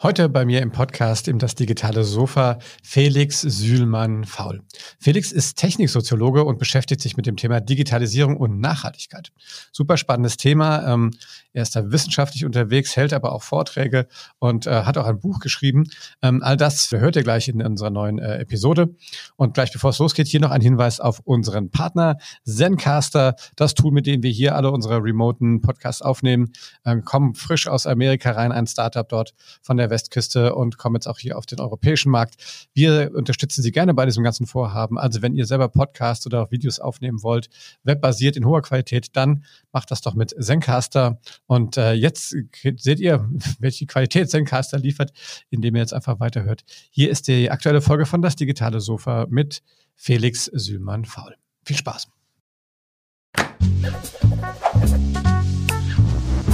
[0.00, 4.62] Heute bei mir im Podcast im Das digitale Sofa Felix Sühlmann-Faul.
[5.00, 9.32] Felix ist Techniksoziologe und beschäftigt sich mit dem Thema Digitalisierung und Nachhaltigkeit.
[9.72, 10.86] Super spannendes Thema.
[10.86, 11.10] Ähm,
[11.52, 14.06] er ist da wissenschaftlich unterwegs, hält aber auch Vorträge
[14.38, 15.88] und äh, hat auch ein Buch geschrieben.
[16.22, 18.94] Ähm, all das hört ihr gleich in unserer neuen äh, Episode.
[19.34, 23.90] Und gleich bevor es losgeht, hier noch ein Hinweis auf unseren Partner Zencaster, das Tool,
[23.90, 26.52] mit dem wir hier alle unsere remoten Podcasts aufnehmen.
[26.84, 31.06] Äh, kommen frisch aus Amerika rein, ein Startup dort von der Westküste und kommen jetzt
[31.06, 32.68] auch hier auf den europäischen Markt.
[32.74, 34.98] Wir unterstützen Sie gerne bei diesem ganzen Vorhaben.
[34.98, 37.48] Also wenn ihr selber Podcasts oder auch Videos aufnehmen wollt,
[37.82, 41.20] webbasiert in hoher Qualität, dann macht das doch mit Zencaster.
[41.46, 42.36] Und äh, jetzt
[42.76, 45.12] seht ihr, welche Qualität Zencaster liefert,
[45.50, 46.64] indem ihr jetzt einfach weiterhört.
[46.90, 49.62] Hier ist die aktuelle Folge von Das Digitale Sofa mit
[49.94, 51.36] Felix Sühlmann-Faul.
[51.64, 52.08] Viel Spaß.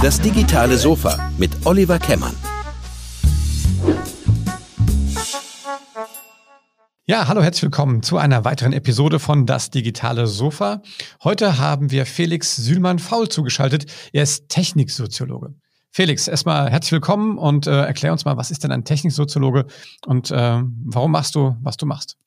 [0.01, 2.35] Das digitale Sofa mit Oliver Kemmern.
[7.07, 10.81] Ja, hallo, herzlich willkommen zu einer weiteren Episode von Das digitale Sofa.
[11.23, 13.85] Heute haben wir Felix Sühlmann-Faul zugeschaltet.
[14.11, 15.53] Er ist Techniksoziologe.
[15.91, 19.67] Felix, erstmal herzlich willkommen und äh, erklär uns mal, was ist denn ein Techniksoziologe
[20.07, 22.17] und äh, warum machst du, was du machst?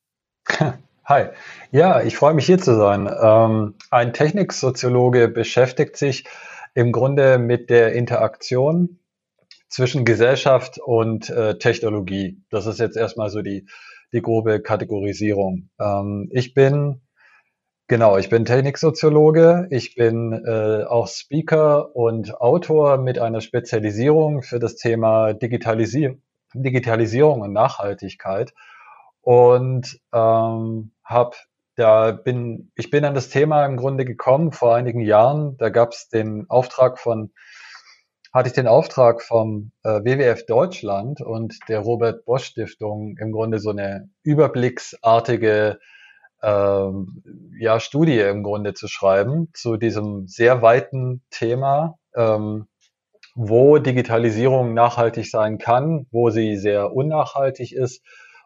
[1.03, 1.25] Hi,
[1.71, 3.13] ja, ich freue mich hier zu sein.
[3.21, 6.23] Ähm, ein Techniksoziologe beschäftigt sich
[6.73, 8.97] im Grunde mit der Interaktion
[9.67, 12.41] zwischen Gesellschaft und äh, Technologie.
[12.49, 13.67] Das ist jetzt erstmal so die
[14.13, 15.69] die grobe Kategorisierung.
[15.79, 17.01] Ähm, ich bin,
[17.87, 24.59] genau, ich bin Techniksoziologe, ich bin äh, auch Speaker und Autor mit einer Spezialisierung für
[24.59, 26.19] das Thema Digitalisi
[26.55, 28.53] Digitalisierung und Nachhaltigkeit
[29.21, 31.35] und ähm, habe
[31.75, 35.55] da bin ich bin an das Thema im Grunde gekommen vor einigen Jahren.
[35.57, 37.31] Da gab es den Auftrag von
[38.31, 43.59] hatte ich den Auftrag vom äh, WWF Deutschland und der Robert Bosch Stiftung im Grunde
[43.59, 45.79] so eine überblicksartige
[46.41, 47.23] ähm,
[47.59, 52.67] ja, Studie im Grunde zu schreiben zu diesem sehr weiten Thema, ähm,
[53.35, 58.03] wo Digitalisierung nachhaltig sein kann, wo sie sehr unnachhaltig ist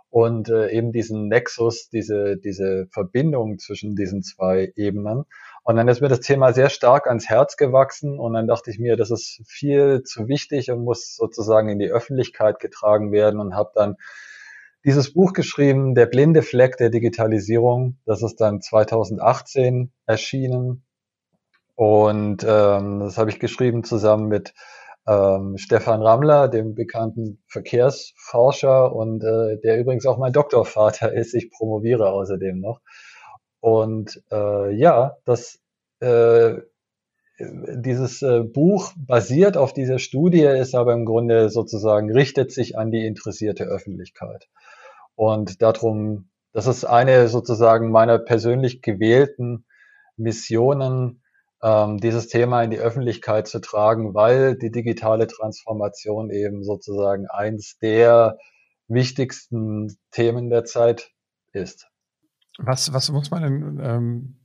[0.09, 5.25] und äh, eben diesen Nexus, diese, diese Verbindung zwischen diesen zwei Ebenen.
[5.63, 8.79] Und dann ist mir das Thema sehr stark ans Herz gewachsen und dann dachte ich
[8.79, 13.56] mir, das ist viel zu wichtig und muss sozusagen in die Öffentlichkeit getragen werden und
[13.56, 13.96] habe dann
[14.84, 17.97] dieses Buch geschrieben, Der blinde Fleck der Digitalisierung.
[18.06, 20.84] Das ist dann 2018 erschienen
[21.75, 24.53] und ähm, das habe ich geschrieben zusammen mit
[25.07, 31.34] ähm, Stefan Rammler, dem bekannten Verkehrsforscher und äh, der übrigens auch mein Doktorvater ist.
[31.34, 32.81] Ich promoviere außerdem noch.
[33.63, 35.57] Und äh, ja, das,
[36.01, 36.56] äh,
[37.40, 42.91] dieses äh, Buch basiert auf dieser Studie, ist aber im Grunde sozusagen, richtet sich an
[42.91, 44.50] die interessierte Öffentlichkeit.
[45.16, 49.66] Und darum, das ist eine sozusagen meiner persönlich gewählten
[50.18, 51.23] Missionen,
[51.62, 57.78] ähm, dieses Thema in die Öffentlichkeit zu tragen, weil die digitale Transformation eben sozusagen eins
[57.81, 58.38] der
[58.90, 61.12] wichtigsten Themen der Zeit
[61.53, 61.88] ist.
[62.58, 64.36] Was, was muss man denn, ähm,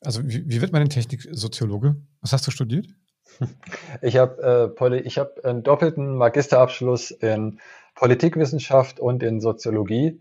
[0.00, 1.96] also wie, wie, wird man denn Techniksoziologe?
[2.20, 2.86] Was hast du studiert?
[4.02, 7.60] Ich habe äh, ich hab einen doppelten Magisterabschluss in
[7.94, 10.20] Politikwissenschaft und in Soziologie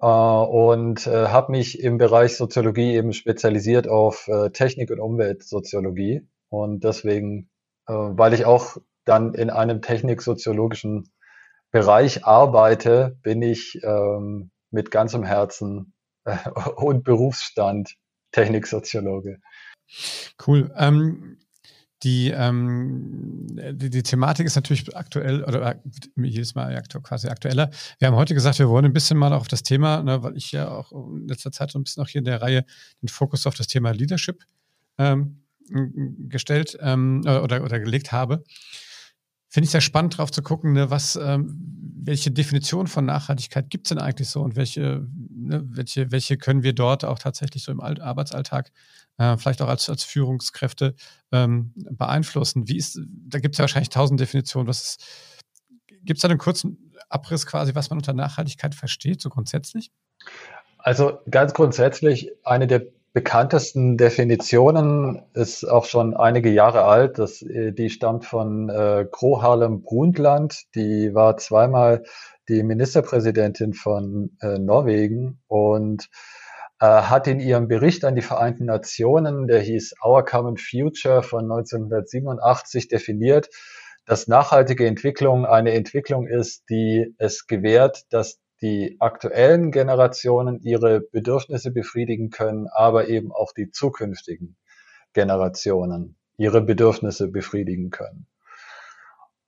[0.00, 6.26] äh, und äh, habe mich im Bereich Soziologie eben spezialisiert auf äh, Technik- und Umweltsoziologie.
[6.50, 7.48] Und deswegen,
[7.86, 11.10] äh, weil ich auch dann in einem techniksoziologischen
[11.70, 15.94] Bereich arbeite, bin ich ähm, mit ganzem Herzen
[16.76, 17.94] und Berufsstand
[18.32, 19.40] Techniksoziologe.
[20.44, 20.72] Cool.
[20.76, 21.38] Ähm,
[22.02, 25.78] die, ähm, die, die, Thematik ist natürlich aktuell oder äh,
[26.16, 27.70] jedes Mal quasi aktueller.
[27.98, 30.52] Wir haben heute gesagt, wir wollen ein bisschen mal auf das Thema, ne, weil ich
[30.52, 32.66] ja auch in letzter Zeit so ein bisschen auch hier in der Reihe
[33.00, 34.44] den Fokus auf das Thema Leadership
[34.98, 35.44] ähm,
[36.28, 38.44] gestellt ähm, oder, oder gelegt habe
[39.54, 41.56] finde ich sehr spannend, drauf zu gucken, ne, was, ähm,
[42.02, 46.64] welche Definition von Nachhaltigkeit gibt es denn eigentlich so und welche, ne, welche, welche können
[46.64, 48.72] wir dort auch tatsächlich so im Arbeitsalltag,
[49.16, 50.96] äh, vielleicht auch als, als Führungskräfte
[51.30, 52.66] ähm, beeinflussen?
[52.66, 54.66] Wie ist, da gibt es ja wahrscheinlich tausend Definitionen.
[54.66, 59.92] Gibt es da einen kurzen Abriss quasi, was man unter Nachhaltigkeit versteht, so grundsätzlich?
[60.78, 67.18] Also ganz grundsätzlich eine der bekanntesten Definitionen ist auch schon einige Jahre alt.
[67.18, 70.64] Das, äh, die stammt von äh, Gro Harlem Brundtland.
[70.74, 72.02] Die war zweimal
[72.48, 76.08] die Ministerpräsidentin von äh, Norwegen und
[76.80, 81.44] äh, hat in ihrem Bericht an die Vereinten Nationen, der hieß Our Common Future von
[81.44, 83.48] 1987, definiert,
[84.06, 91.70] dass nachhaltige Entwicklung eine Entwicklung ist, die es gewährt, dass die aktuellen Generationen ihre Bedürfnisse
[91.70, 94.56] befriedigen können, aber eben auch die zukünftigen
[95.12, 98.26] Generationen ihre Bedürfnisse befriedigen können.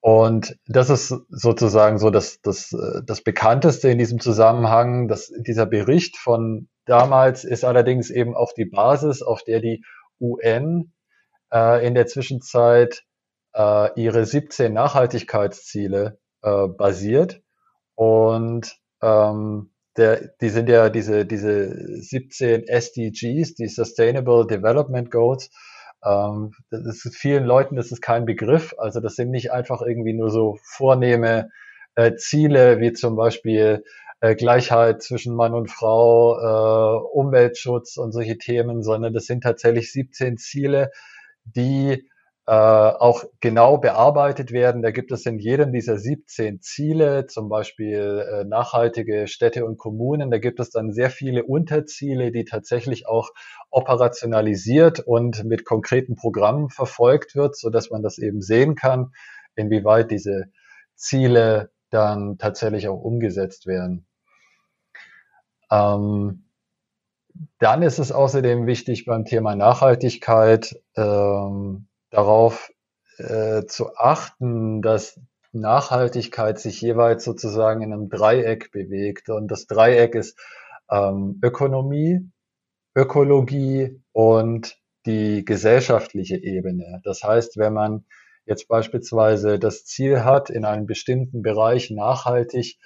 [0.01, 2.77] Und das ist sozusagen so das, das,
[3.07, 5.09] das bekannteste in diesem Zusammenhang.
[5.09, 9.83] dass dieser Bericht von damals ist allerdings eben auch die Basis, auf der die
[10.21, 10.93] UN
[11.51, 13.03] äh, in der Zwischenzeit
[13.55, 17.41] äh, ihre 17 Nachhaltigkeitsziele äh, basiert.
[17.95, 25.51] Und ähm, der, die sind ja diese, diese 17 SDGs, die Sustainable Development Goals,
[26.05, 28.75] ähm, das ist vielen Leuten, das ist kein Begriff.
[28.79, 31.51] Also das sind nicht einfach irgendwie nur so vornehme
[31.95, 33.85] äh, Ziele, wie zum Beispiel
[34.21, 39.93] äh, Gleichheit zwischen Mann und Frau, äh, Umweltschutz und solche Themen, sondern das sind tatsächlich
[39.93, 40.91] 17 Ziele,
[41.45, 42.09] die
[42.49, 44.81] äh, auch genau bearbeitet werden.
[44.83, 50.31] Da gibt es in jedem dieser 17 Ziele, zum Beispiel äh, nachhaltige Städte und Kommunen,
[50.31, 53.31] da gibt es dann sehr viele Unterziele, die tatsächlich auch
[53.71, 59.11] operationalisiert und mit konkreten Programmen verfolgt wird, so dass man das eben sehen kann,
[59.57, 60.45] inwieweit diese
[60.95, 64.07] Ziele dann tatsächlich auch umgesetzt werden.
[65.69, 66.45] Ähm,
[67.59, 72.71] dann ist es außerdem wichtig beim Thema Nachhaltigkeit, ähm, darauf
[73.19, 75.21] äh, zu achten, dass
[75.53, 79.29] Nachhaltigkeit sich jeweils sozusagen in einem Dreieck bewegt.
[79.29, 80.39] Und das Dreieck ist
[80.91, 82.31] ähm, Ökonomie,
[82.95, 87.01] Ökologie und die gesellschaftliche Ebene.
[87.05, 88.05] Das heißt, wenn man
[88.45, 92.79] jetzt beispielsweise das Ziel hat, in einem bestimmten Bereich nachhaltig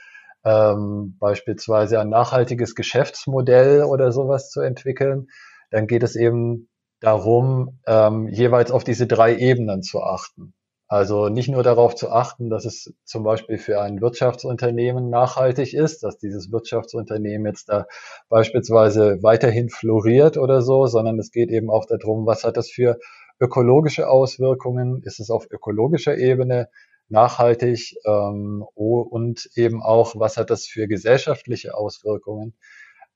[0.45, 5.29] ähm, beispielsweise ein nachhaltiges Geschäftsmodell oder sowas zu entwickeln,
[5.71, 6.70] dann geht es eben
[7.01, 10.55] darum, ähm, jeweils auf diese drei Ebenen zu achten.
[10.91, 16.03] Also nicht nur darauf zu achten, dass es zum Beispiel für ein Wirtschaftsunternehmen nachhaltig ist,
[16.03, 17.87] dass dieses Wirtschaftsunternehmen jetzt da
[18.29, 22.99] beispielsweise weiterhin floriert oder so, sondern es geht eben auch darum, was hat das für
[23.39, 25.03] ökologische Auswirkungen?
[25.05, 26.69] Ist es auf ökologischer Ebene
[27.09, 27.95] nachhaltig?
[28.05, 32.55] Ähm, und eben auch, was hat das für gesellschaftliche Auswirkungen?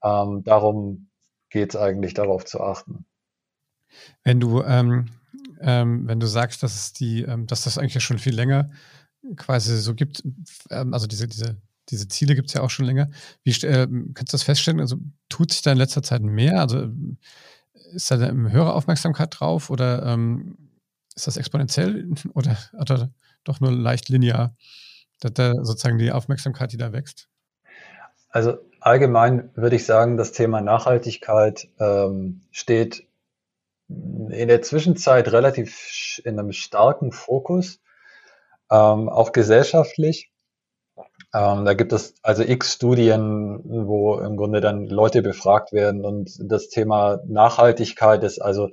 [0.00, 1.10] Ähm, darum
[1.50, 3.04] geht es eigentlich darauf zu achten.
[4.22, 5.06] Wenn du, ähm,
[5.60, 8.70] ähm, wenn du sagst, dass es die, ähm, dass das eigentlich schon viel länger
[9.36, 10.22] quasi so gibt,
[10.70, 11.56] ähm, also diese, diese,
[11.88, 13.10] diese Ziele gibt es ja auch schon länger.
[13.42, 14.80] Wie äh, kannst du das feststellen?
[14.80, 14.96] Also
[15.28, 16.60] tut sich da in letzter Zeit mehr?
[16.60, 16.88] Also
[17.92, 20.56] ist da eine höhere Aufmerksamkeit drauf oder ähm,
[21.14, 23.10] ist das exponentiell oder, oder
[23.44, 24.56] doch nur leicht linear,
[25.20, 27.28] dass da sozusagen die Aufmerksamkeit, die da wächst?
[28.30, 33.06] Also allgemein würde ich sagen, das Thema Nachhaltigkeit ähm, steht
[34.30, 37.80] in der Zwischenzeit relativ in einem starken Fokus,
[38.70, 40.30] ähm, auch gesellschaftlich.
[41.34, 46.36] Ähm, da gibt es also x Studien, wo im Grunde dann Leute befragt werden und
[46.38, 48.70] das Thema Nachhaltigkeit ist also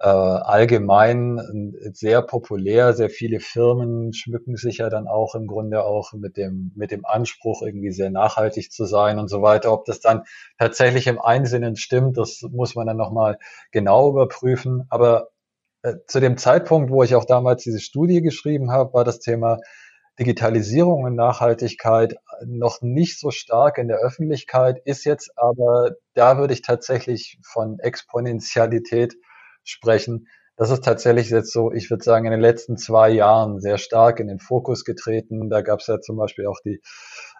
[0.00, 2.94] äh, allgemein sehr populär.
[2.94, 7.04] Sehr viele Firmen schmücken sich ja dann auch im Grunde auch mit dem, mit dem
[7.04, 9.72] Anspruch, irgendwie sehr nachhaltig zu sein und so weiter.
[9.72, 10.22] Ob das dann
[10.58, 13.38] tatsächlich im Einsinnen stimmt, das muss man dann nochmal
[13.72, 14.86] genau überprüfen.
[14.88, 15.28] Aber
[15.82, 19.58] äh, zu dem Zeitpunkt, wo ich auch damals diese Studie geschrieben habe, war das Thema
[20.18, 26.54] Digitalisierung und Nachhaltigkeit noch nicht so stark in der Öffentlichkeit, ist jetzt aber, da würde
[26.54, 29.14] ich tatsächlich von Exponentialität
[29.64, 30.26] sprechen.
[30.56, 34.20] Das ist tatsächlich jetzt so, ich würde sagen, in den letzten zwei Jahren sehr stark
[34.20, 35.48] in den Fokus getreten.
[35.48, 36.82] Da gab es ja zum Beispiel auch die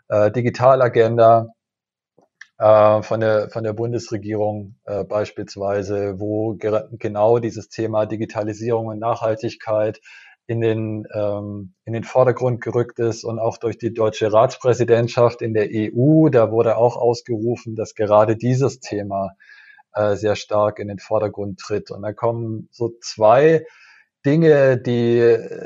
[0.09, 1.49] äh, Digitalagenda
[2.59, 10.01] äh, von, der, von der Bundesregierung äh, beispielsweise, wo genau dieses Thema Digitalisierung und Nachhaltigkeit
[10.47, 15.55] in den, ähm, in den Vordergrund gerückt ist und auch durch die deutsche Ratspräsidentschaft in
[15.55, 19.31] der EU, da wurde auch ausgerufen, dass gerade dieses Thema
[19.95, 21.91] äh, sehr stark in den Vordergrund tritt.
[21.91, 23.65] Und da kommen so zwei
[24.25, 25.17] Dinge, die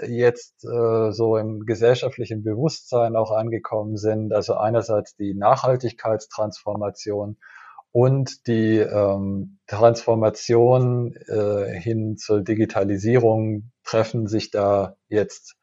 [0.06, 4.32] jetzt äh, so im gesellschaftlichen Bewusstsein auch angekommen sind.
[4.32, 7.36] Also einerseits die Nachhaltigkeitstransformation
[7.90, 15.56] und die ähm, Transformation äh, hin zur Digitalisierung treffen sich da jetzt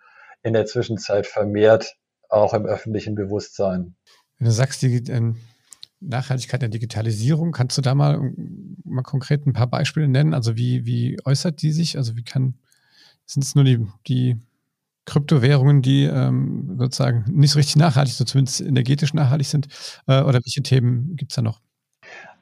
[0.43, 1.95] in der Zwischenzeit vermehrt
[2.29, 3.95] auch im öffentlichen Bewusstsein.
[4.37, 5.35] Wenn du sagst, die, ähm,
[6.01, 7.51] Nachhaltigkeit der Digitalisierung.
[7.51, 8.33] Kannst du da mal,
[8.83, 10.33] mal konkret ein paar Beispiele nennen?
[10.33, 11.97] Also wie, wie äußert die sich?
[11.97, 12.55] Also wie kann,
[13.25, 14.37] sind es nur die, die
[15.05, 19.67] Kryptowährungen, die ähm, sozusagen nicht so richtig nachhaltig, so zumindest energetisch nachhaltig sind?
[20.07, 21.61] Äh, oder welche Themen gibt es da noch?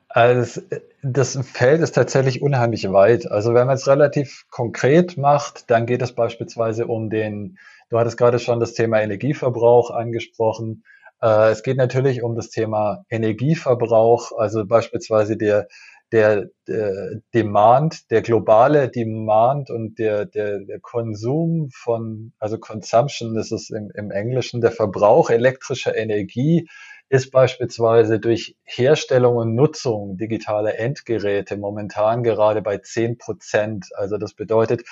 [0.08, 0.62] Also
[1.04, 3.30] das Feld ist tatsächlich unheimlich weit.
[3.30, 7.58] Also wenn man es relativ konkret macht, dann geht es beispielsweise um den
[7.90, 10.84] Du hattest gerade schon das Thema Energieverbrauch angesprochen.
[11.22, 15.68] Äh, es geht natürlich um das Thema Energieverbrauch, also beispielsweise der,
[16.12, 23.52] der, der Demand, der globale Demand und der, der, der Konsum von, also Consumption, das
[23.52, 26.68] ist im, im Englischen, der Verbrauch elektrischer Energie
[27.10, 33.88] ist beispielsweise durch Herstellung und Nutzung digitaler Endgeräte momentan gerade bei 10 Prozent.
[33.96, 34.84] Also das bedeutet,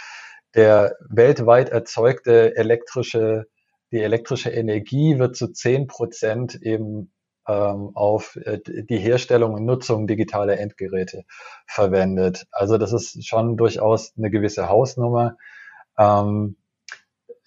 [0.55, 3.45] der weltweit erzeugte elektrische,
[3.91, 7.11] die elektrische Energie wird zu 10 Prozent eben
[7.47, 11.23] ähm, auf äh, die Herstellung und Nutzung digitaler Endgeräte
[11.65, 12.45] verwendet.
[12.51, 15.37] Also das ist schon durchaus eine gewisse Hausnummer.
[15.97, 16.57] Ähm,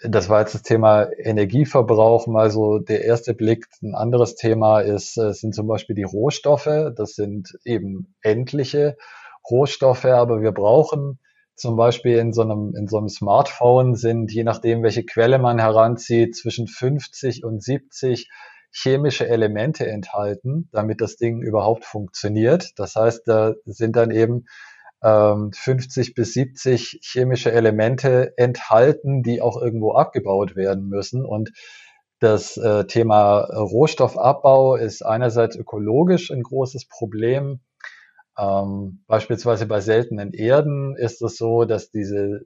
[0.02, 3.66] das war jetzt das Thema Energieverbrauch, mal so der erste Blick.
[3.82, 6.92] Ein anderes Thema ist, äh, sind zum Beispiel die Rohstoffe.
[6.96, 8.96] Das sind eben endliche
[9.50, 11.18] Rohstoffe, aber wir brauchen
[11.60, 15.58] zum Beispiel in so einem, in so einem Smartphone sind, je nachdem, welche Quelle man
[15.58, 18.28] heranzieht, zwischen 50 und 70
[18.72, 22.72] chemische Elemente enthalten, damit das Ding überhaupt funktioniert.
[22.76, 24.46] Das heißt, da sind dann eben
[25.02, 31.24] 50 ähm, bis 70 chemische Elemente enthalten, die auch irgendwo abgebaut werden müssen.
[31.24, 31.52] Und
[32.18, 37.60] das äh, Thema Rohstoffabbau ist einerseits ökologisch ein großes Problem.
[38.38, 42.40] Ähm, beispielsweise bei seltenen Erden ist es so, dass diese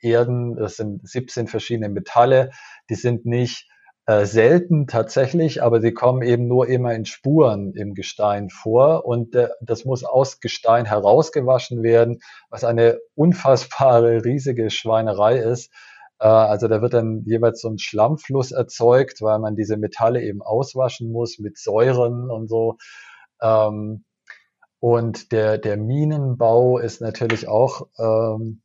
[0.00, 2.50] Erden, das sind 17 verschiedene Metalle,
[2.90, 3.68] die sind nicht
[4.06, 9.34] äh, selten tatsächlich, aber sie kommen eben nur immer in Spuren im Gestein vor und
[9.34, 15.72] äh, das muss aus Gestein herausgewaschen werden, was eine unfassbare riesige Schweinerei ist.
[16.20, 20.40] Äh, also da wird dann jeweils so ein Schlammfluss erzeugt, weil man diese Metalle eben
[20.40, 22.76] auswaschen muss mit Säuren und so.
[23.42, 24.04] Ähm,
[24.86, 28.62] und der, der Minenbau ist natürlich auch ähm,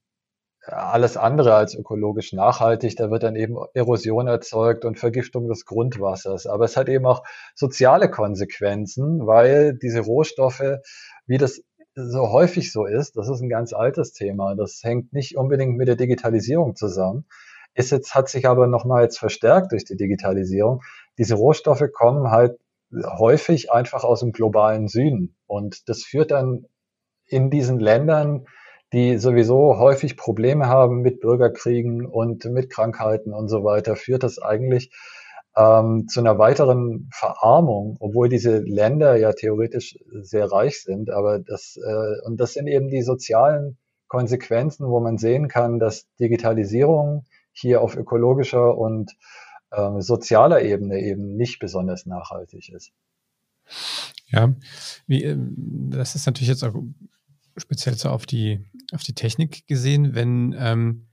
[0.67, 2.95] alles andere als ökologisch nachhaltig.
[2.95, 6.45] Da wird dann eben Erosion erzeugt und Vergiftung des Grundwassers.
[6.45, 7.23] Aber es hat eben auch
[7.55, 10.61] soziale Konsequenzen, weil diese Rohstoffe,
[11.25, 11.63] wie das
[11.95, 14.53] so häufig so ist, das ist ein ganz altes Thema.
[14.53, 17.25] Das hängt nicht unbedingt mit der Digitalisierung zusammen.
[17.73, 20.83] Ist jetzt, hat sich aber nochmal jetzt verstärkt durch die Digitalisierung.
[21.17, 22.59] Diese Rohstoffe kommen halt
[23.17, 25.35] häufig einfach aus dem globalen Süden.
[25.47, 26.65] Und das führt dann
[27.25, 28.45] in diesen Ländern
[28.93, 34.37] die sowieso häufig Probleme haben mit Bürgerkriegen und mit Krankheiten und so weiter, führt das
[34.39, 34.91] eigentlich
[35.55, 41.09] ähm, zu einer weiteren Verarmung, obwohl diese Länder ja theoretisch sehr reich sind.
[41.09, 46.05] Aber das, äh, und das sind eben die sozialen Konsequenzen, wo man sehen kann, dass
[46.19, 49.11] Digitalisierung hier auf ökologischer und
[49.71, 52.91] äh, sozialer Ebene eben nicht besonders nachhaltig ist.
[54.27, 54.53] Ja,
[55.07, 56.75] wie, ähm, das ist natürlich jetzt auch
[57.57, 61.07] speziell so auf die, auf die Technik gesehen, wenn, ähm,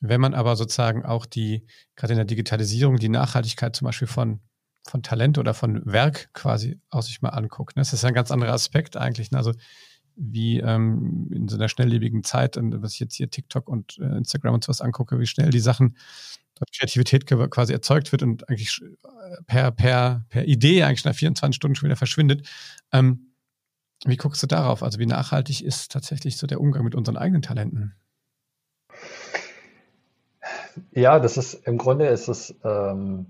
[0.00, 4.40] wenn man aber sozusagen auch die, gerade in der Digitalisierung, die Nachhaltigkeit zum Beispiel von,
[4.86, 7.76] von Talent oder von Werk quasi aus sich mal anguckt.
[7.76, 7.80] Ne?
[7.80, 9.30] Das ist ein ganz anderer Aspekt eigentlich.
[9.30, 9.38] Ne?
[9.38, 9.52] Also
[10.16, 14.16] wie ähm, in so einer schnelllebigen Zeit, und was ich jetzt hier TikTok und äh,
[14.16, 15.96] Instagram und sowas angucke, wie schnell die Sachen,
[16.76, 18.80] Kreativität quasi erzeugt wird und eigentlich
[19.46, 22.48] per, per, per Idee eigentlich nach 24 Stunden schon wieder verschwindet.
[22.92, 23.32] Ähm,
[24.04, 24.82] wie guckst du darauf?
[24.82, 27.94] Also wie nachhaltig ist tatsächlich so der Umgang mit unseren eigenen Talenten?
[30.92, 33.26] Ja, das ist im Grunde ist es ähm,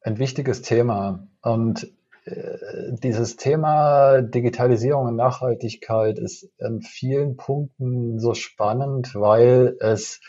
[0.00, 1.26] ein wichtiges Thema.
[1.42, 1.92] Und
[2.24, 2.56] äh,
[3.02, 10.20] dieses Thema Digitalisierung und Nachhaltigkeit ist in vielen Punkten so spannend, weil es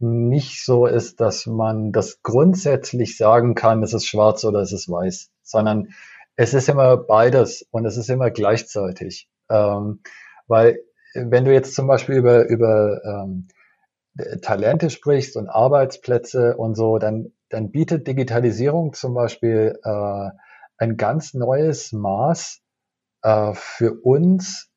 [0.00, 4.88] nicht so ist, dass man das grundsätzlich sagen kann, es ist schwarz oder es ist
[4.88, 5.88] weiß, sondern
[6.36, 9.28] es ist immer beides und es ist immer gleichzeitig.
[9.50, 10.02] Ähm,
[10.46, 10.80] weil
[11.14, 13.48] wenn du jetzt zum Beispiel über, über ähm,
[14.42, 20.30] Talente sprichst und Arbeitsplätze und so, dann, dann bietet Digitalisierung zum Beispiel äh,
[20.78, 22.60] ein ganz neues Maß
[23.22, 24.70] äh, für uns,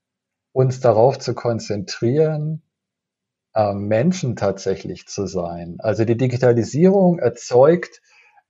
[0.51, 2.62] uns darauf zu konzentrieren,
[3.55, 5.77] äh, Menschen tatsächlich zu sein.
[5.79, 8.01] Also die Digitalisierung erzeugt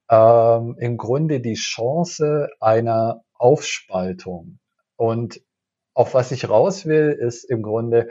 [0.09, 4.59] ähm, im Grunde die Chance einer Aufspaltung.
[4.95, 5.41] Und
[5.93, 8.09] auf was ich raus will, ist im Grunde,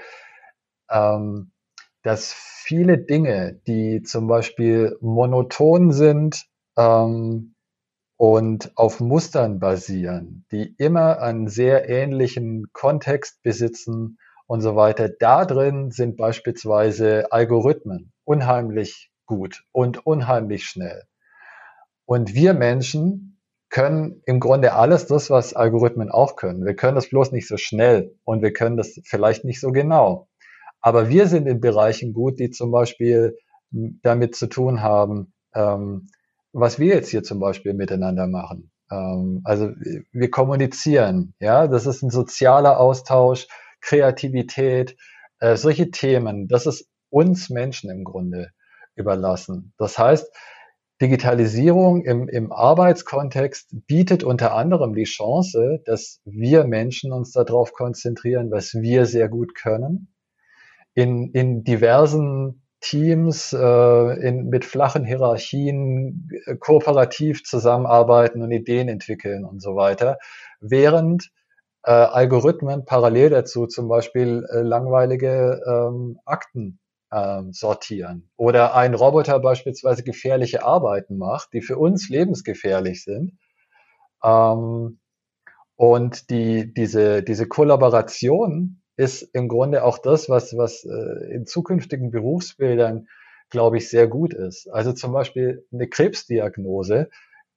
[0.90, 1.52] ähm,
[2.02, 6.46] dass viele Dinge, die zum Beispiel monoton sind
[6.76, 7.54] ähm,
[8.16, 14.18] und auf Mustern basieren, die immer einen sehr ähnlichen Kontext besitzen
[14.52, 21.04] und so weiter, da drin sind beispielsweise Algorithmen unheimlich gut und unheimlich schnell.
[22.04, 23.40] Und wir Menschen
[23.71, 26.66] können im Grunde alles das, was Algorithmen auch können.
[26.66, 30.28] Wir können das bloß nicht so schnell und wir können das vielleicht nicht so genau.
[30.82, 33.38] Aber wir sind in Bereichen gut, die zum Beispiel
[33.71, 36.09] damit zu tun haben, ähm,
[36.52, 38.71] was wir jetzt hier zum Beispiel miteinander machen.
[38.90, 39.71] Ähm, also
[40.12, 43.47] wir kommunizieren, ja, das ist ein sozialer Austausch,
[43.82, 44.96] Kreativität,
[45.40, 48.50] äh, solche Themen, das ist uns Menschen im Grunde
[48.94, 49.74] überlassen.
[49.76, 50.32] Das heißt,
[51.00, 58.50] Digitalisierung im, im Arbeitskontext bietet unter anderem die Chance, dass wir Menschen uns darauf konzentrieren,
[58.52, 60.14] was wir sehr gut können.
[60.94, 69.44] In, in diversen Teams äh, in, mit flachen Hierarchien äh, kooperativ zusammenarbeiten und Ideen entwickeln
[69.44, 70.18] und so weiter,
[70.60, 71.30] während
[71.84, 76.78] äh, Algorithmen parallel dazu zum Beispiel äh, langweilige ähm, Akten
[77.12, 83.38] ähm, sortieren oder ein Roboter beispielsweise gefährliche Arbeiten macht, die für uns lebensgefährlich sind.
[84.24, 84.98] Ähm,
[85.76, 92.10] und die, diese, diese Kollaboration ist im Grunde auch das, was, was äh, in zukünftigen
[92.10, 93.08] Berufsbildern,
[93.50, 94.68] glaube ich, sehr gut ist.
[94.68, 97.10] Also zum Beispiel eine Krebsdiagnose,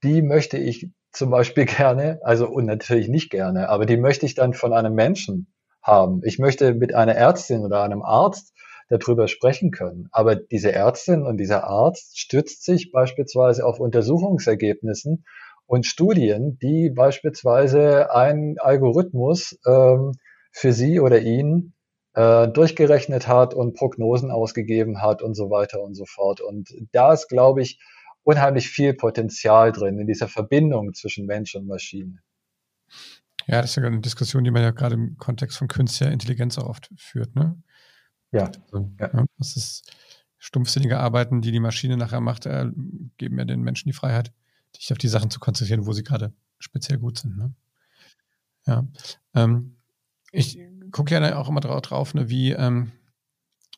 [0.04, 4.36] die möchte ich zum Beispiel gerne, also und natürlich nicht gerne, aber die möchte ich
[4.36, 5.48] dann von einem Menschen
[5.82, 6.22] haben.
[6.24, 8.54] Ich möchte mit einer Ärztin oder einem Arzt
[8.90, 10.10] darüber sprechen können.
[10.12, 15.26] Aber diese Ärztin und dieser Arzt stützt sich beispielsweise auf Untersuchungsergebnissen
[15.66, 20.12] und Studien, die beispielsweise ein Algorithmus ähm,
[20.52, 21.74] für sie oder ihn
[22.14, 26.42] äh, durchgerechnet hat und Prognosen ausgegeben hat und so weiter und so fort.
[26.42, 27.80] Und da ist, glaube ich,
[28.26, 32.22] unheimlich viel Potenzial drin in dieser Verbindung zwischen Mensch und Maschine.
[33.48, 36.58] Ja, das ist ja eine Diskussion, die man ja gerade im Kontext von künstlicher Intelligenz
[36.58, 37.36] auch oft führt.
[37.36, 37.62] Ne?
[38.32, 38.52] Ja.
[38.72, 39.12] Also, ja.
[39.14, 39.26] ja.
[39.38, 39.96] Das ist
[40.40, 42.66] stumpfsinnige Arbeiten, die die Maschine nachher macht, äh,
[43.18, 44.34] geben ja den Menschen die Freiheit,
[44.76, 47.38] sich auf die Sachen zu konzentrieren, wo sie gerade speziell gut sind.
[47.38, 47.54] Ne?
[48.66, 48.88] Ja.
[49.36, 49.78] Ähm,
[50.32, 50.60] ich
[50.92, 52.92] gucke ja auch immer drauf, ne, wie, ähm,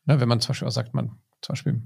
[0.05, 1.81] ne, wenn man zum Beispiel auch sagt, man zum Beispiel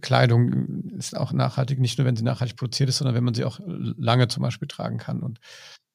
[0.00, 3.44] Kleidung ist auch nachhaltig, nicht nur wenn sie nachhaltig produziert ist, sondern wenn man sie
[3.44, 5.40] auch lange zum Beispiel tragen kann und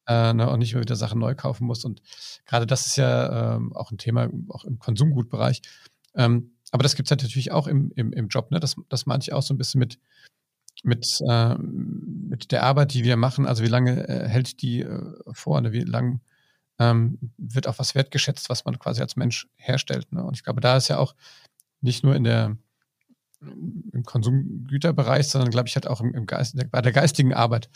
[0.07, 1.85] äh, ne, nicht immer wieder Sachen neu kaufen muss.
[1.85, 2.01] Und
[2.45, 5.61] gerade das ist ja ähm, auch ein Thema, auch im Konsumgutbereich.
[6.15, 8.59] Ähm, aber das gibt es natürlich auch im, im, im Job, ne?
[8.59, 9.99] Das, das meine ich auch so ein bisschen mit,
[10.83, 13.45] mit, äh, mit der Arbeit, die wir machen.
[13.45, 15.71] Also wie lange äh, hält die äh, vor, ne?
[15.71, 16.19] wie lange
[16.79, 20.11] ähm, wird auch was wertgeschätzt, was man quasi als Mensch herstellt.
[20.11, 20.23] Ne?
[20.23, 21.15] Und ich glaube, da ist ja auch
[21.83, 22.57] nicht nur in der
[23.91, 27.69] im Konsumgüterbereich, sondern glaube ich halt auch im, im Geist, bei der geistigen Arbeit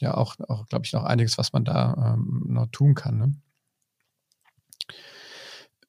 [0.00, 3.18] ja auch, auch glaube ich, noch einiges, was man da ähm, noch tun kann.
[3.18, 3.34] Ne?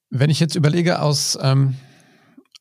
[0.09, 1.75] Wenn ich jetzt überlege aus, ähm,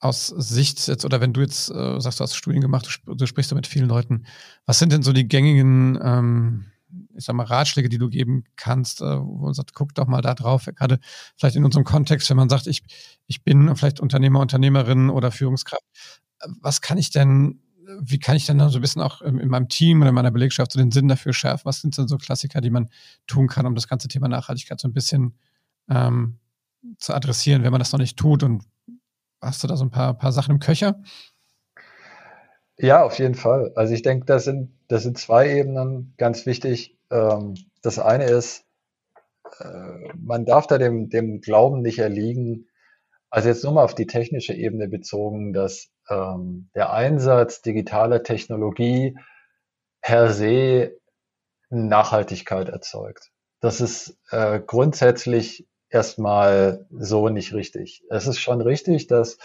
[0.01, 3.27] aus Sicht jetzt, oder wenn du jetzt äh, sagst, du hast Studien gemacht, du, du
[3.27, 4.25] sprichst da mit vielen Leuten,
[4.67, 6.67] was sind denn so die gängigen, ähm,
[7.15, 10.23] ich sag mal, Ratschläge, die du geben kannst, äh, wo man sagt, guck doch mal
[10.23, 10.99] da drauf, gerade
[11.37, 12.83] vielleicht in unserem Kontext, wenn man sagt, ich,
[13.27, 15.85] ich bin vielleicht Unternehmer, Unternehmerin oder Führungskraft,
[16.61, 17.61] was kann ich denn
[18.01, 20.73] wie kann ich denn so ein bisschen auch in meinem Team oder in meiner Belegschaft
[20.73, 21.65] so den Sinn dafür schärfen?
[21.65, 22.89] Was sind denn so Klassiker, die man
[23.27, 25.35] tun kann, um das ganze Thema Nachhaltigkeit so ein bisschen
[25.89, 26.39] ähm,
[26.99, 28.43] zu adressieren, wenn man das noch nicht tut?
[28.43, 28.65] Und
[29.41, 31.03] hast du da so ein paar, paar Sachen im Köcher?
[32.79, 33.73] Ja, auf jeden Fall.
[33.77, 36.97] Also ich denke, das sind, das sind zwei Ebenen ganz wichtig.
[37.11, 38.65] Ähm, das eine ist,
[39.61, 42.69] äh, man darf da dem, dem Glauben nicht erliegen,
[43.31, 49.17] also jetzt nur mal auf die technische Ebene bezogen, dass ähm, der Einsatz digitaler Technologie
[50.03, 50.99] per se
[51.71, 53.31] Nachhaltigkeit erzeugt.
[53.61, 58.05] Das ist äh, grundsätzlich erstmal so nicht richtig.
[58.11, 59.39] Es ist schon richtig, dass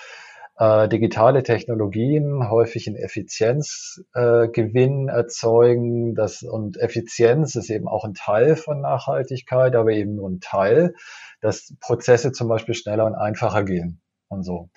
[0.57, 6.15] äh, digitale Technologien häufig einen Effizienzgewinn äh, erzeugen.
[6.15, 10.95] Das, und Effizienz ist eben auch ein Teil von Nachhaltigkeit, aber eben nur ein Teil,
[11.41, 14.69] dass Prozesse zum Beispiel schneller und einfacher gehen und so.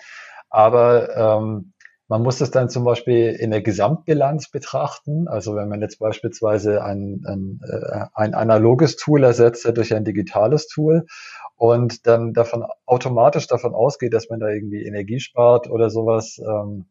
[0.50, 1.72] Aber ähm,
[2.10, 5.28] man muss es dann zum Beispiel in der Gesamtbilanz betrachten.
[5.28, 10.66] Also wenn man jetzt beispielsweise ein, ein, äh, ein analoges Tool ersetzt durch ein digitales
[10.66, 11.06] Tool
[11.54, 16.86] und dann davon automatisch davon ausgeht, dass man da irgendwie Energie spart oder sowas, ähm,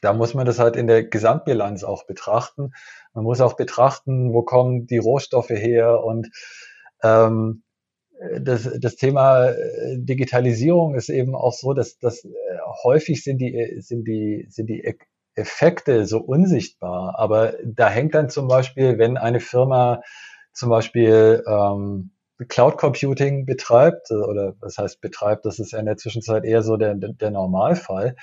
[0.00, 2.72] da muss man das halt in der Gesamtbilanz auch betrachten.
[3.12, 6.30] Man muss auch betrachten, wo kommen die Rohstoffe her und
[7.02, 7.62] ähm,
[8.40, 12.28] das, das Thema äh, Digitalisierung ist eben auch so, dass, dass äh,
[12.84, 14.96] häufig sind die, äh, sind die, sind die
[15.34, 17.14] Effekte so unsichtbar.
[17.18, 20.02] Aber da hängt dann zum Beispiel, wenn eine Firma
[20.52, 22.10] zum Beispiel ähm,
[22.48, 26.76] Cloud Computing betreibt, oder was heißt betreibt, das ist ja in der Zwischenzeit eher so
[26.76, 28.16] der, der Normalfall,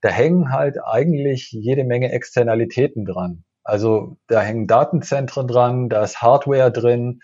[0.00, 3.44] da hängen halt eigentlich jede Menge Externalitäten dran.
[3.62, 7.20] Also da hängen Datenzentren dran, da ist Hardware drin,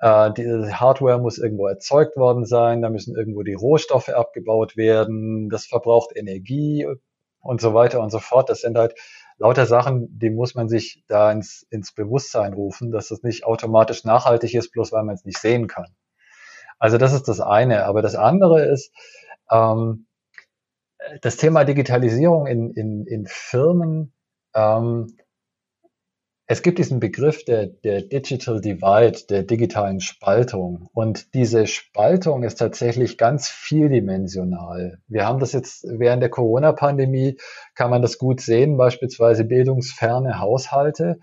[0.00, 5.48] äh, die Hardware muss irgendwo erzeugt worden sein, da müssen irgendwo die Rohstoffe abgebaut werden,
[5.50, 6.86] das verbraucht Energie
[7.40, 8.50] und so weiter und so fort.
[8.50, 8.94] Das sind halt
[9.38, 14.04] lauter Sachen, die muss man sich da ins, ins Bewusstsein rufen, dass es nicht automatisch
[14.04, 15.94] nachhaltig ist, bloß weil man es nicht sehen kann.
[16.78, 17.84] Also das ist das eine.
[17.86, 18.92] Aber das andere ist,
[19.50, 20.06] ähm,
[21.22, 24.12] das Thema Digitalisierung in, in, in Firmen,
[24.54, 25.16] ähm,
[26.50, 30.88] es gibt diesen Begriff der, der Digital Divide, der digitalen Spaltung.
[30.94, 34.98] Und diese Spaltung ist tatsächlich ganz vieldimensional.
[35.08, 37.36] Wir haben das jetzt während der Corona-Pandemie,
[37.74, 41.20] kann man das gut sehen, beispielsweise bildungsferne Haushalte.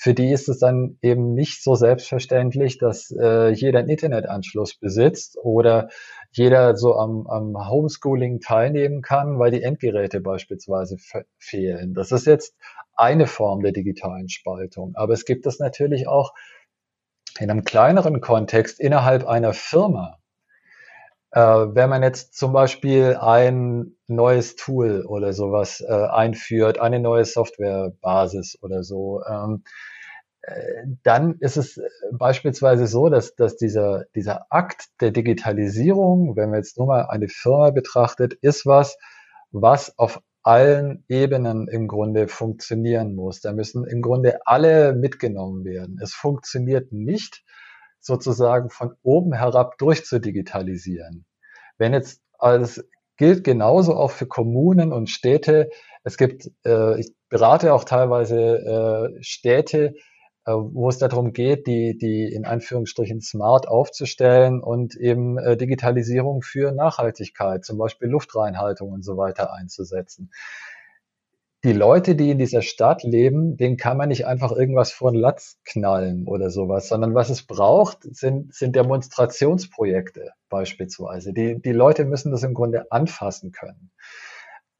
[0.00, 5.36] Für die ist es dann eben nicht so selbstverständlich, dass äh, jeder einen Internetanschluss besitzt
[5.42, 5.88] oder
[6.30, 10.98] jeder so am, am Homeschooling teilnehmen kann, weil die Endgeräte beispielsweise
[11.38, 11.94] fehlen.
[11.94, 12.54] Das ist jetzt
[12.94, 14.92] eine Form der digitalen Spaltung.
[14.94, 16.32] Aber es gibt das natürlich auch
[17.40, 20.17] in einem kleineren Kontext innerhalb einer Firma.
[21.30, 27.24] Äh, wenn man jetzt zum Beispiel ein neues Tool oder sowas äh, einführt, eine neue
[27.24, 29.64] Softwarebasis oder so, ähm,
[30.42, 31.80] äh, dann ist es
[32.12, 37.28] beispielsweise so, dass, dass dieser, dieser Akt der Digitalisierung, wenn man jetzt nur mal eine
[37.28, 38.96] Firma betrachtet, ist was,
[39.50, 43.40] was auf allen Ebenen im Grunde funktionieren muss.
[43.42, 45.98] Da müssen im Grunde alle mitgenommen werden.
[46.02, 47.44] Es funktioniert nicht,
[48.08, 51.24] sozusagen von oben herab durchzudigitalisieren.
[51.78, 55.70] Wenn jetzt, also es gilt genauso auch für Kommunen und Städte.
[56.04, 59.94] Es gibt, äh, ich berate auch teilweise äh, Städte,
[60.46, 66.42] äh, wo es darum geht, die, die in Anführungsstrichen smart aufzustellen und eben äh, Digitalisierung
[66.42, 70.30] für Nachhaltigkeit, zum Beispiel Luftreinhaltung und so weiter einzusetzen.
[71.64, 75.20] Die Leute, die in dieser Stadt leben, denen kann man nicht einfach irgendwas vor den
[75.20, 81.32] Latz knallen oder sowas, sondern was es braucht, sind, sind Demonstrationsprojekte beispielsweise.
[81.32, 83.90] Die, die Leute müssen das im Grunde anfassen können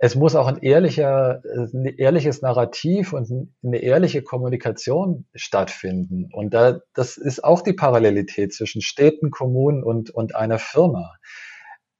[0.01, 6.31] es muss auch ein ehrlicher, ein ehrliches Narrativ und eine ehrliche Kommunikation stattfinden.
[6.33, 11.17] Und da, das ist auch die Parallelität zwischen Städten, Kommunen und, und einer Firma.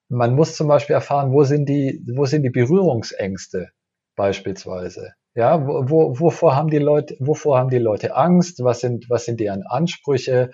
[0.09, 3.71] Man muss zum Beispiel erfahren, wo sind die, wo sind die Berührungsängste
[4.19, 5.15] beispielsweise?
[5.35, 8.63] Ja, wo, wo, wovor haben die Leute, wovor haben die Leute Angst?
[8.65, 10.51] Was sind, was sind deren Ansprüche?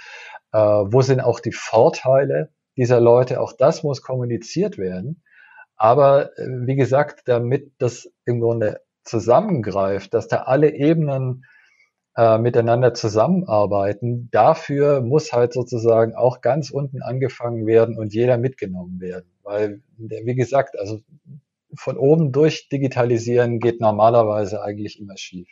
[0.53, 3.41] Äh, wo sind auch die Vorteile dieser Leute?
[3.41, 5.23] Auch das muss kommuniziert werden.
[5.77, 11.45] Aber äh, wie gesagt, damit das im Grunde zusammengreift, dass da alle Ebenen
[12.17, 19.01] äh, miteinander zusammenarbeiten, dafür muss halt sozusagen auch ganz unten angefangen werden und jeder mitgenommen
[19.01, 19.31] werden.
[19.43, 21.01] Weil, wie gesagt, also
[21.77, 25.49] von oben durch digitalisieren geht normalerweise eigentlich immer schief.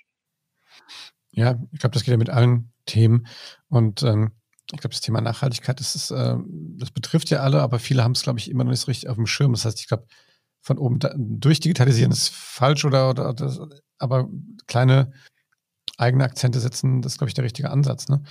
[1.33, 3.27] Ja, ich glaube, das geht ja mit allen Themen.
[3.69, 4.33] Und ähm,
[4.73, 6.37] ich glaube, das Thema Nachhaltigkeit, das, ist, äh,
[6.77, 9.09] das betrifft ja alle, aber viele haben es, glaube ich, immer noch nicht so richtig
[9.09, 9.53] auf dem Schirm.
[9.53, 10.07] Das heißt, ich glaube,
[10.61, 13.61] von oben da, durchdigitalisieren ist falsch oder, oder das,
[13.99, 14.29] aber
[14.67, 15.13] kleine
[15.99, 18.09] eigene Akzente setzen, das ist, glaube ich, der richtige Ansatz.
[18.09, 18.23] Ne?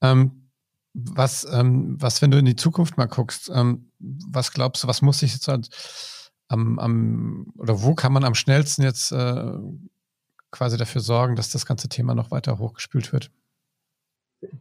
[0.00, 0.50] Ähm,
[0.94, 5.02] was, ähm, was, wenn du in die Zukunft mal guckst, ähm, was glaubst du, was
[5.02, 5.68] muss sich jetzt halt
[6.48, 9.52] am, am, oder wo kann man am schnellsten jetzt äh,
[10.50, 13.30] quasi dafür sorgen, dass das ganze Thema noch weiter hochgespült wird?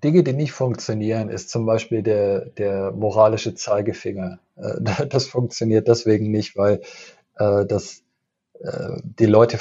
[0.03, 4.39] Dinge, die nicht funktionieren, ist zum Beispiel der, der moralische Zeigefinger.
[4.55, 6.81] Äh, das funktioniert deswegen nicht, weil
[7.37, 8.03] äh, das
[8.59, 9.59] äh, die Leute,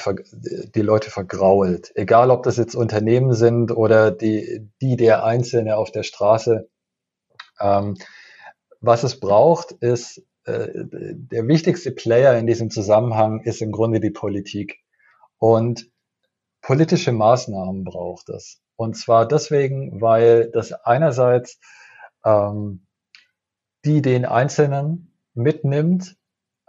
[0.74, 1.92] die Leute vergrault.
[1.96, 6.68] Egal, ob das jetzt Unternehmen sind oder die, die der Einzelne auf der Straße.
[7.60, 7.96] Ähm,
[8.80, 14.78] was es braucht, ist, der wichtigste Player in diesem Zusammenhang ist im Grunde die Politik.
[15.38, 15.90] Und
[16.62, 18.60] politische Maßnahmen braucht es.
[18.76, 21.58] Und zwar deswegen, weil das einerseits
[22.24, 22.86] ähm,
[23.84, 26.16] die den Einzelnen mitnimmt,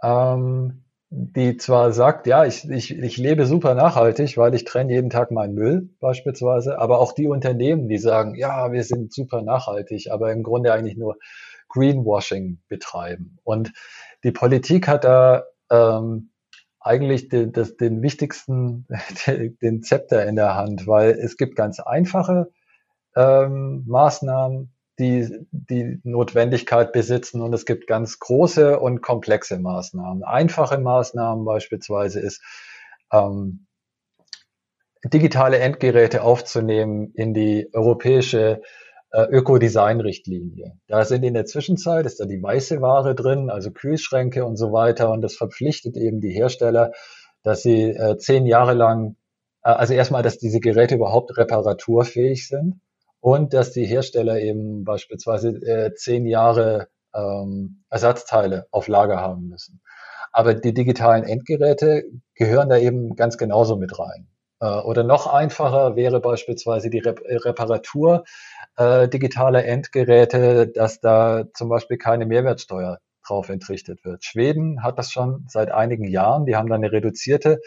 [0.02, 5.10] ähm, die zwar sagt, ja, ich, ich, ich lebe super nachhaltig, weil ich trenne jeden
[5.10, 10.10] Tag meinen Müll beispielsweise, aber auch die Unternehmen, die sagen, ja, wir sind super nachhaltig,
[10.10, 11.16] aber im Grunde eigentlich nur
[11.74, 13.38] Greenwashing betreiben.
[13.42, 13.72] Und
[14.22, 16.30] die Politik hat da ähm,
[16.80, 18.86] eigentlich den, das, den wichtigsten,
[19.26, 22.50] den Zepter in der Hand, weil es gibt ganz einfache
[23.16, 30.22] ähm, Maßnahmen, die die Notwendigkeit besitzen und es gibt ganz große und komplexe Maßnahmen.
[30.22, 32.40] Einfache Maßnahmen beispielsweise ist,
[33.12, 33.66] ähm,
[35.04, 38.62] digitale Endgeräte aufzunehmen in die europäische
[39.14, 40.76] äh, Ökodesign-Richtlinie.
[40.88, 44.72] Da sind in der Zwischenzeit, ist da die weiße Ware drin, also Kühlschränke und so
[44.72, 45.10] weiter.
[45.12, 46.90] Und das verpflichtet eben die Hersteller,
[47.44, 49.16] dass sie äh, zehn Jahre lang,
[49.62, 52.80] äh, also erstmal, dass diese Geräte überhaupt reparaturfähig sind
[53.20, 59.80] und dass die Hersteller eben beispielsweise äh, zehn Jahre ähm, Ersatzteile auf Lager haben müssen.
[60.32, 62.02] Aber die digitalen Endgeräte
[62.34, 64.26] gehören da eben ganz genauso mit rein.
[64.64, 68.24] Äh, oder noch einfacher wäre beispielsweise die Rep Reparatur
[68.76, 74.24] äh, digitaler Endgeräte, dass da zum Beispiel keine Mehrwertsteuer drauf entrichtet wird.
[74.24, 76.46] Schweden hat das schon seit einigen Jahren.
[76.46, 77.60] Die haben dann eine reduzierte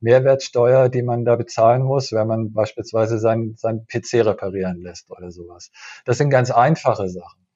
[0.00, 5.30] Mehrwertsteuer, die man da bezahlen muss, wenn man beispielsweise sein, sein PC reparieren lässt oder
[5.32, 5.70] sowas.
[6.04, 7.46] Das sind ganz einfache Sachen.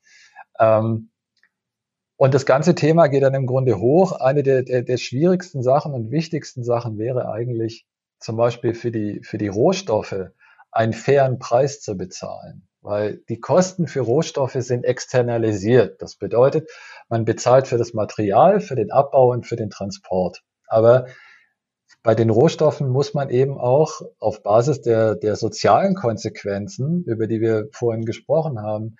[0.58, 1.10] Ähm,
[2.16, 4.12] und das ganze Thema geht dann im Grunde hoch.
[4.12, 7.86] Eine der, der, der schwierigsten Sachen und wichtigsten Sachen wäre eigentlich
[8.20, 10.30] zum Beispiel für die, für die Rohstoffe
[10.70, 12.68] einen fairen Preis zu bezahlen.
[12.80, 16.00] Weil die Kosten für Rohstoffe sind externalisiert.
[16.00, 16.70] Das bedeutet,
[17.08, 20.42] man bezahlt für das Material, für den Abbau und für den Transport.
[20.68, 21.06] Aber
[22.02, 27.40] bei den Rohstoffen muss man eben auch auf Basis der, der sozialen Konsequenzen, über die
[27.40, 28.96] wir vorhin gesprochen haben,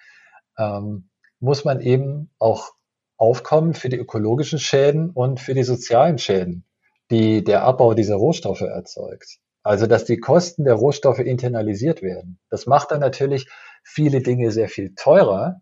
[0.59, 1.09] ähm,
[1.40, 2.72] muss man eben auch
[3.16, 6.64] aufkommen für die ökologischen Schäden und für die sozialen Schäden,
[7.11, 9.38] die der Abbau dieser Rohstoffe erzeugt.
[9.62, 12.38] Also, dass die Kosten der Rohstoffe internalisiert werden.
[12.49, 13.49] Das macht dann natürlich
[13.83, 15.61] viele Dinge sehr viel teurer,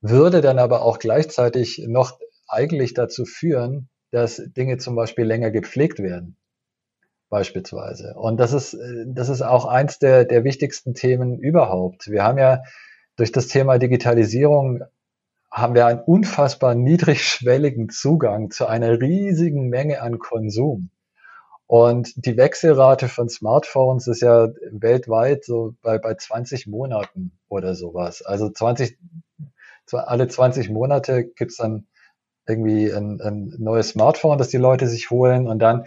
[0.00, 6.00] würde dann aber auch gleichzeitig noch eigentlich dazu führen, dass Dinge zum Beispiel länger gepflegt
[6.00, 6.36] werden.
[7.30, 8.14] Beispielsweise.
[8.14, 12.10] Und das ist, das ist auch eins der, der wichtigsten Themen überhaupt.
[12.10, 12.62] Wir haben ja
[13.16, 14.82] durch das Thema Digitalisierung
[15.52, 20.88] haben wir einen unfassbar niedrigschwelligen Zugang zu einer riesigen Menge an Konsum.
[21.66, 28.22] Und die Wechselrate von Smartphones ist ja weltweit so bei, bei 20 Monaten oder sowas.
[28.22, 28.98] Also 20,
[29.92, 31.86] alle 20 Monate gibt's dann
[32.46, 35.84] irgendwie ein, ein neues Smartphone, das die Leute sich holen und dann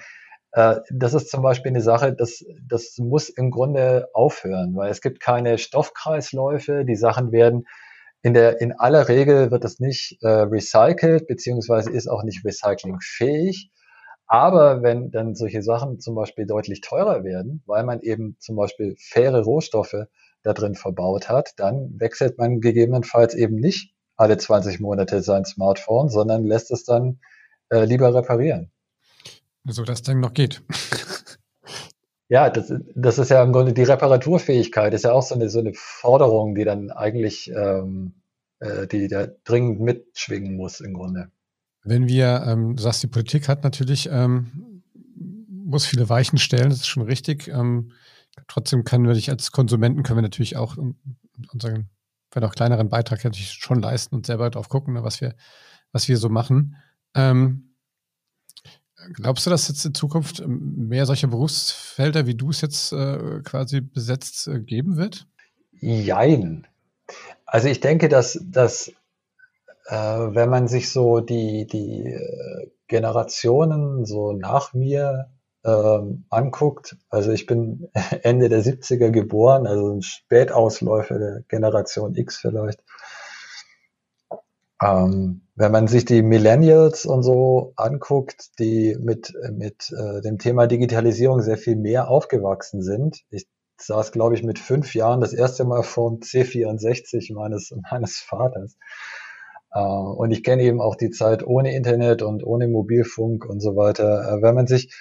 [0.52, 5.02] äh, das ist zum Beispiel eine Sache, das, das muss im Grunde aufhören, weil es
[5.02, 7.68] gibt keine Stoffkreisläufe, die Sachen werden
[8.26, 13.70] in der, in aller Regel wird es nicht äh, recycelt, beziehungsweise ist auch nicht recyclingfähig.
[14.26, 18.96] Aber wenn dann solche Sachen zum Beispiel deutlich teurer werden, weil man eben zum Beispiel
[18.98, 20.08] faire Rohstoffe
[20.42, 26.10] da drin verbaut hat, dann wechselt man gegebenenfalls eben nicht alle 20 Monate sein Smartphone,
[26.10, 27.20] sondern lässt es dann
[27.70, 28.72] äh, lieber reparieren.
[29.66, 30.64] So dass dann noch geht.
[32.28, 35.60] Ja, das, das ist ja im Grunde die Reparaturfähigkeit, ist ja auch so eine, so
[35.60, 38.14] eine Forderung, die dann eigentlich, ähm,
[38.60, 41.30] äh, die da dringend mitschwingen muss im Grunde.
[41.84, 44.82] Wenn wir, ähm, du sagst, die Politik hat natürlich, ähm,
[45.66, 47.48] muss viele Weichen stellen, das ist schon richtig.
[47.48, 47.92] Ähm,
[48.48, 50.78] trotzdem können wir dich als Konsumenten, können wir natürlich auch
[51.54, 51.90] unseren,
[52.32, 55.36] wenn auch kleineren Beitrag natürlich schon leisten und selber drauf gucken, ne, was wir,
[55.92, 56.76] was wir so machen.
[57.14, 57.65] Ähm,
[59.14, 63.42] Glaubst du, dass jetzt in Zukunft ähm, mehr solche Berufsfelder, wie du es jetzt äh,
[63.44, 65.28] quasi besetzt, äh, geben wird?
[65.80, 66.68] Jein.
[67.46, 68.92] Also ich denke, dass, dass
[69.88, 75.30] äh, wenn man sich so die, die äh, Generationen so nach mir
[75.64, 77.90] ähm, anguckt, also ich bin
[78.24, 82.84] Ende der 70er geboren, also ein Spätausläufer der Generation X vielleicht.
[84.82, 90.68] Ähm, wenn man sich die Millennials und so anguckt, die mit, mit äh, dem Thema
[90.68, 93.22] Digitalisierung sehr viel mehr aufgewachsen sind.
[93.30, 93.48] Ich
[93.80, 98.76] saß, glaube ich, mit fünf Jahren das erste Mal vor dem C64 meines, meines Vaters.
[99.72, 103.78] Äh, und ich kenne eben auch die Zeit ohne Internet und ohne Mobilfunk und so
[103.78, 104.28] weiter.
[104.28, 104.94] Äh, wenn man sich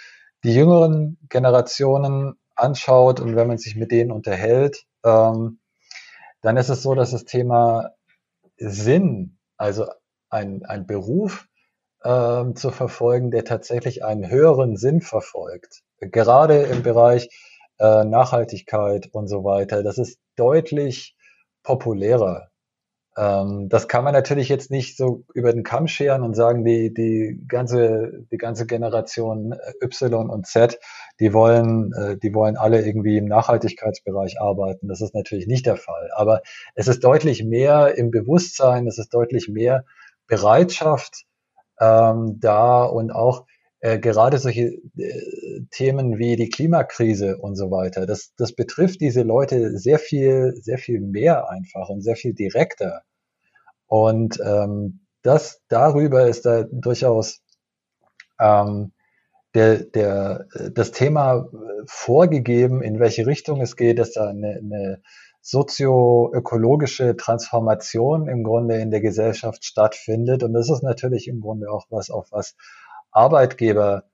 [0.45, 5.59] die jüngeren Generationen anschaut und wenn man sich mit denen unterhält, ähm,
[6.43, 7.91] dann ist es so, dass das Thema
[8.57, 9.87] Sinn, also
[10.31, 11.47] ein, ein Beruf
[12.05, 15.83] ähm, zu verfolgen, der tatsächlich einen höheren Sinn verfolgt.
[16.01, 17.29] Gerade im Bereich
[17.79, 19.83] äh, Nachhaltigkeit und so weiter.
[19.83, 21.17] Das ist deutlich
[21.63, 22.51] populärer.
[23.17, 26.93] Ähm, das kann man natürlich jetzt nicht so über den Kamm scheren und sagen, die,
[26.93, 30.79] die ganze, die ganze Generation Y und Z,
[31.21, 34.89] die wollen, äh, die wollen alle irgendwie im Nachhaltigkeitsbereich arbeiten.
[34.89, 36.11] Das ist natürlich nicht der Fall.
[36.15, 36.43] Aber
[36.75, 39.85] es ist deutlich mehr im Bewusstsein, es ist deutlich mehr
[40.27, 41.25] Bereitschaft
[41.81, 43.47] ähm, da und auch
[43.81, 49.23] äh, gerade solche äh, Themen wie die Klimakrise und so weiter, das, das betrifft diese
[49.23, 53.03] Leute sehr viel, sehr viel mehr einfach und sehr viel direkter.
[53.87, 57.43] Und ähm, das darüber ist da durchaus
[58.41, 58.93] ähm,
[59.55, 61.49] der, der, das Thema
[61.87, 65.03] vorgegeben, in welche Richtung es geht, dass da eine, eine
[65.45, 70.43] sozioökologische Transformation im Grunde in der Gesellschaft stattfindet.
[70.43, 72.57] Und das ist natürlich im Grunde auch was, auf was
[73.11, 74.05] Arbeitgeber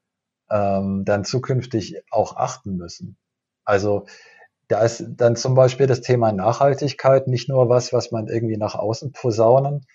[0.50, 3.16] ähm, dann zukünftig auch achten müssen.
[3.64, 4.06] Also
[4.66, 8.74] da ist dann zum Beispiel das Thema Nachhaltigkeit nicht nur was, was man irgendwie nach
[8.74, 9.86] außen posaunen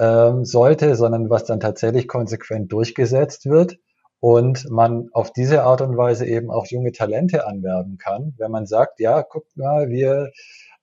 [0.00, 3.78] ähm, sollte, sondern was dann tatsächlich konsequent durchgesetzt wird
[4.18, 8.66] und man auf diese Art und Weise eben auch junge Talente anwerben kann, wenn man
[8.66, 10.32] sagt, ja, guckt mal, wir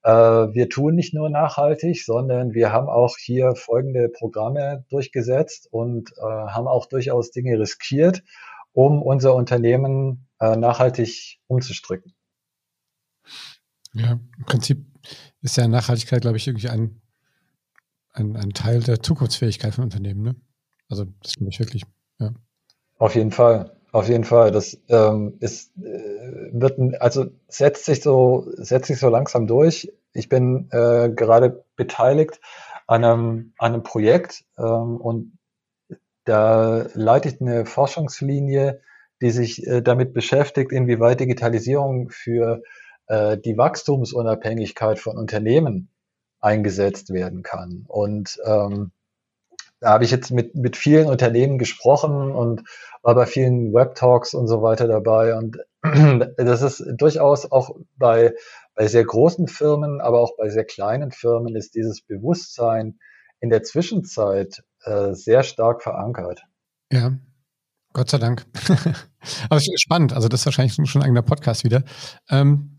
[0.03, 6.21] wir tun nicht nur nachhaltig, sondern wir haben auch hier folgende Programme durchgesetzt und äh,
[6.21, 8.23] haben auch durchaus Dinge riskiert,
[8.73, 12.13] um unser Unternehmen äh, nachhaltig umzustricken.
[13.93, 14.85] Ja, im Prinzip
[15.41, 17.01] ist ja Nachhaltigkeit, glaube ich, irgendwie ein,
[18.13, 20.23] ein, ein Teil der Zukunftsfähigkeit von Unternehmen.
[20.23, 20.35] Ne?
[20.89, 21.83] Also das finde ich wirklich,
[22.19, 22.33] ja.
[22.97, 23.75] Auf jeden Fall.
[23.91, 24.51] Auf jeden Fall.
[24.51, 29.91] Das ähm, ist, äh, wird, also setzt sich so, setzt sich so langsam durch.
[30.13, 32.39] Ich bin äh, gerade beteiligt
[32.87, 35.37] an einem, an einem Projekt ähm, und
[36.23, 38.81] da leitet eine Forschungslinie,
[39.21, 42.61] die sich äh, damit beschäftigt, inwieweit Digitalisierung für
[43.07, 45.89] äh, die Wachstumsunabhängigkeit von Unternehmen
[46.39, 47.85] eingesetzt werden kann.
[47.87, 48.91] Und ähm,
[49.81, 52.63] da habe ich jetzt mit, mit vielen Unternehmen gesprochen und
[53.01, 55.35] war bei vielen Web-Talks und so weiter dabei.
[55.35, 55.57] Und
[56.37, 58.35] das ist durchaus auch bei,
[58.75, 62.99] bei sehr großen Firmen, aber auch bei sehr kleinen Firmen ist dieses Bewusstsein
[63.39, 66.43] in der Zwischenzeit äh, sehr stark verankert.
[66.91, 67.17] Ja,
[67.91, 68.45] Gott sei Dank.
[69.49, 70.13] aber es ist spannend.
[70.13, 71.83] Also das ist wahrscheinlich schon ein eigener Podcast wieder.
[72.29, 72.77] Ähm,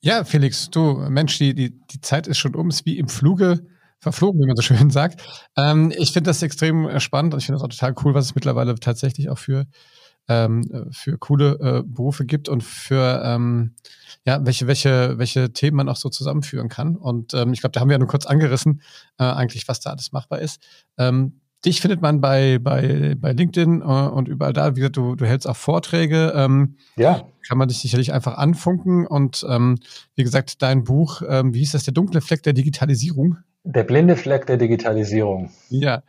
[0.00, 3.66] ja, Felix, du, Mensch, die, die, die Zeit ist schon um, ist wie im Fluge
[4.04, 5.20] verflogen, wie man so schön sagt.
[5.56, 8.26] Ähm, ich finde das extrem äh, spannend und ich finde das auch total cool, was
[8.26, 9.66] es mittlerweile tatsächlich auch für,
[10.28, 13.74] ähm, für coole äh, Berufe gibt und für ähm,
[14.26, 16.96] ja, welche, welche, welche Themen man auch so zusammenführen kann.
[16.96, 18.80] Und ähm, ich glaube, da haben wir ja nur kurz angerissen,
[19.18, 20.62] äh, eigentlich, was da alles machbar ist.
[20.96, 24.76] Ähm, dich findet man bei, bei, bei LinkedIn äh, und überall da.
[24.76, 26.32] Wie gesagt, du, du hältst auch Vorträge.
[26.34, 27.26] Ähm, ja.
[27.46, 29.06] Kann man dich sicherlich einfach anfunken.
[29.06, 29.78] Und ähm,
[30.14, 33.38] wie gesagt, dein Buch, ähm, wie hieß das, der dunkle Fleck der Digitalisierung?
[33.64, 35.50] Der blinde Fleck der Digitalisierung.
[35.70, 36.02] Ja,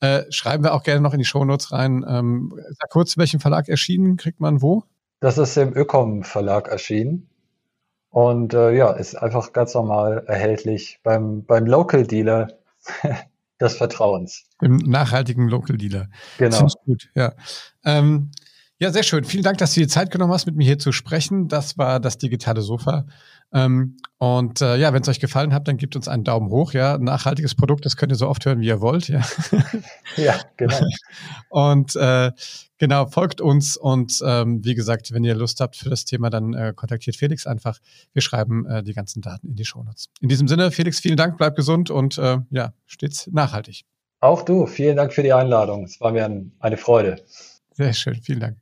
[0.00, 2.04] äh, schreiben wir auch gerne noch in die Shownotes rein.
[2.08, 4.84] Ähm, sag kurz, welchen Verlag erschienen, kriegt man wo?
[5.20, 7.28] Das ist im Ökom Verlag erschienen.
[8.10, 12.48] Und äh, ja, ist einfach ganz normal erhältlich beim, beim Local Dealer
[13.60, 14.44] des Vertrauens.
[14.60, 16.08] Im nachhaltigen Local Dealer.
[16.38, 16.62] Genau.
[16.62, 17.34] Das gut, ja.
[17.84, 18.30] Ähm,
[18.78, 19.24] ja, sehr schön.
[19.24, 21.48] Vielen Dank, dass du dir Zeit genommen hast, mit mir hier zu sprechen.
[21.48, 23.06] Das war das digitale Sofa.
[23.52, 26.72] Ähm, und äh, ja, wenn es euch gefallen hat, dann gebt uns einen Daumen hoch.
[26.72, 29.08] Ja, nachhaltiges Produkt, das könnt ihr so oft hören, wie ihr wollt.
[29.08, 29.22] Ja,
[30.16, 30.78] ja genau.
[31.48, 32.30] und äh,
[32.78, 36.54] genau, folgt uns und ähm, wie gesagt, wenn ihr Lust habt für das Thema, dann
[36.54, 37.78] äh, kontaktiert Felix einfach.
[38.12, 40.10] Wir schreiben äh, die ganzen Daten in die Shownotes.
[40.20, 43.84] In diesem Sinne, Felix, vielen Dank, bleib gesund und äh, ja, stets nachhaltig.
[44.20, 45.84] Auch du, vielen Dank für die Einladung.
[45.84, 47.24] Es war mir ein, eine Freude.
[47.72, 48.59] Sehr schön, vielen Dank.